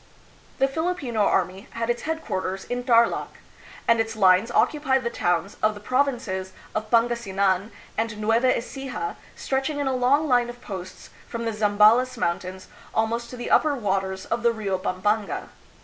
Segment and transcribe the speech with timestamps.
[0.57, 3.37] The Filipino army had its headquarters in Tarlak,
[3.87, 9.15] and its lines occupied the towns of the provinces of Pangas inan and Nueva Ecija,
[9.35, 13.75] stretching in a long line of posts from the Zambales Mountains almost to the upper
[13.75, 15.49] waters of the Rio Pampanga.